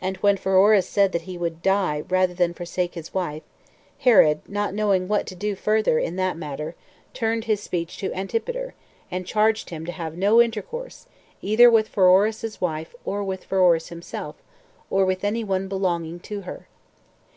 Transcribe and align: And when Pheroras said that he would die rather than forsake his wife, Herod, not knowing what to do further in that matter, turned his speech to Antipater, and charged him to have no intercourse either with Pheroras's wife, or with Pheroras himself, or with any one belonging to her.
And 0.00 0.16
when 0.16 0.38
Pheroras 0.38 0.88
said 0.88 1.12
that 1.12 1.22
he 1.22 1.38
would 1.38 1.62
die 1.62 2.02
rather 2.08 2.34
than 2.34 2.52
forsake 2.52 2.94
his 2.94 3.14
wife, 3.14 3.44
Herod, 4.00 4.40
not 4.48 4.74
knowing 4.74 5.06
what 5.06 5.24
to 5.28 5.36
do 5.36 5.54
further 5.54 6.00
in 6.00 6.16
that 6.16 6.36
matter, 6.36 6.74
turned 7.14 7.44
his 7.44 7.62
speech 7.62 7.96
to 7.98 8.12
Antipater, 8.12 8.74
and 9.08 9.24
charged 9.24 9.70
him 9.70 9.86
to 9.86 9.92
have 9.92 10.16
no 10.16 10.40
intercourse 10.42 11.06
either 11.42 11.70
with 11.70 11.86
Pheroras's 11.86 12.60
wife, 12.60 12.92
or 13.04 13.22
with 13.22 13.44
Pheroras 13.44 13.88
himself, 13.90 14.34
or 14.90 15.04
with 15.04 15.22
any 15.22 15.44
one 15.44 15.68
belonging 15.68 16.18
to 16.18 16.40
her. 16.40 16.66